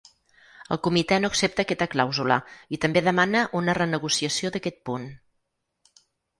El 0.75 0.79
comitè 0.87 1.19
no 1.19 1.29
accepta 1.33 1.65
aquesta 1.65 1.87
clàusula 1.97 2.39
i 2.77 2.81
també 2.87 3.05
demana 3.11 3.45
una 3.63 3.79
renegociació 3.81 4.55
d’aquest 4.59 4.85
punt. 4.91 5.09